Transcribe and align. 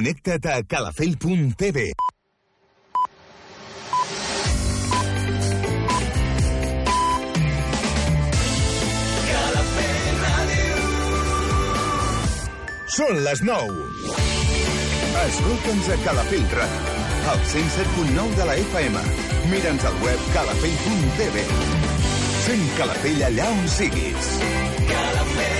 Connecta't 0.00 0.46
a 0.48 0.62
calafell.tv. 0.64 1.82
Són 12.94 13.20
les 13.26 13.44
9. 13.44 13.84
Escolta'ns 15.26 15.92
a 15.92 16.00
Calafell 16.06 16.48
Ràdio, 16.56 16.96
al 17.34 17.44
107.9 17.52 18.40
de 18.40 18.48
la 18.48 18.56
FM. 18.64 19.06
Mira'ns 19.52 19.84
al 19.84 20.04
web 20.06 20.28
calafell.tv. 20.32 21.48
Sent 22.46 22.68
Calafell 22.80 23.26
allà 23.28 23.52
on 23.52 23.66
siguis. 23.76 24.36
Calafell 24.88 25.59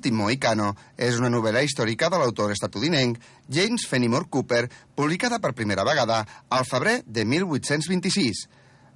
l'últim 0.00 0.16
Mohicano 0.16 0.70
és 0.96 1.18
una 1.20 1.28
novel·la 1.28 1.60
històrica 1.60 2.08
de 2.08 2.16
l'autor 2.16 2.54
estatudinenc 2.54 3.18
James 3.52 3.84
Fenimore 3.84 4.30
Cooper, 4.30 4.70
publicada 4.96 5.38
per 5.38 5.52
primera 5.52 5.84
vegada 5.84 6.24
al 6.48 6.64
febrer 6.64 7.02
de 7.04 7.26
1826. 7.28 8.46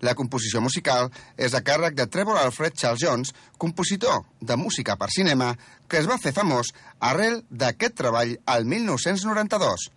La 0.01 0.15
composició 0.17 0.63
musical 0.65 1.11
és 1.37 1.53
a 1.53 1.61
càrrec 1.61 1.93
de 1.95 2.07
Trevor 2.07 2.41
Alfred 2.41 2.73
Charles 2.73 3.03
Jones, 3.05 3.35
compositor 3.59 4.25
de 4.41 4.57
música 4.57 4.97
per 4.97 5.11
cinema, 5.13 5.53
que 5.87 6.01
es 6.01 6.09
va 6.09 6.17
fer 6.17 6.33
famós 6.33 6.73
arrel 6.99 7.43
d'aquest 7.51 8.01
treball 8.01 8.39
al 8.47 8.65
1992. 8.65 9.91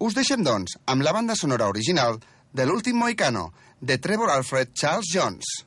Us 0.00 0.16
deixem, 0.16 0.40
doncs, 0.40 0.78
amb 0.86 1.04
la 1.04 1.12
banda 1.12 1.36
sonora 1.36 1.68
original 1.68 2.16
de 2.52 2.64
l'últim 2.64 2.96
Mohicano, 2.96 3.50
de 3.80 3.98
Trevor 3.98 4.32
Alfred 4.32 4.72
Charles 4.72 5.12
Jones. 5.12 5.66